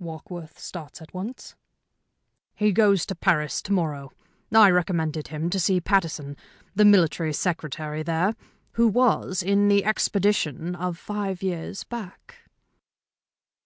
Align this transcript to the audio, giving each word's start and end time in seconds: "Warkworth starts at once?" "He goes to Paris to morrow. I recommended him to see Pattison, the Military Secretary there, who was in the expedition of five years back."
"Warkworth 0.00 0.58
starts 0.58 1.02
at 1.02 1.12
once?" 1.12 1.56
"He 2.54 2.72
goes 2.72 3.04
to 3.04 3.14
Paris 3.14 3.60
to 3.60 3.70
morrow. 3.74 4.12
I 4.50 4.70
recommended 4.70 5.28
him 5.28 5.50
to 5.50 5.60
see 5.60 5.78
Pattison, 5.78 6.38
the 6.74 6.86
Military 6.86 7.34
Secretary 7.34 8.02
there, 8.02 8.34
who 8.80 8.88
was 8.88 9.42
in 9.42 9.68
the 9.68 9.84
expedition 9.84 10.74
of 10.74 10.96
five 10.96 11.42
years 11.42 11.84
back." 11.86 12.46